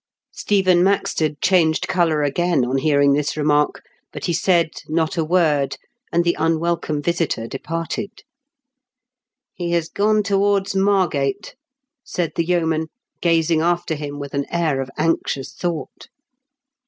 [0.33, 2.81] Stephen Maxted changed colour again on TEE KING'S PBES8.
[2.81, 5.77] 281 hearing this remark, but he said not a word,
[6.11, 8.23] and the unwelcome visitor departed."
[9.53, 11.53] He has gone towards Margate/'
[12.03, 12.87] said the yeoman,
[13.21, 16.07] gazing after him with an air of anxious thought.